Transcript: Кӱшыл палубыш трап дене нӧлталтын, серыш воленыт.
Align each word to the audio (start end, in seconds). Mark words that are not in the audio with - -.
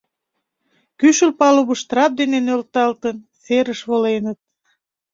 Кӱшыл 0.99 1.31
палубыш 1.39 1.81
трап 1.89 2.11
дене 2.19 2.39
нӧлталтын, 2.45 3.17
серыш 3.43 3.79
воленыт. 3.89 4.37